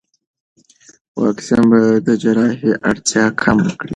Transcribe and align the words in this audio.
واکسین 1.21 1.59
به 1.71 1.79
د 2.07 2.09
جراحي 2.21 2.71
اړتیا 2.89 3.25
کم 3.41 3.57
کړي. 3.79 3.89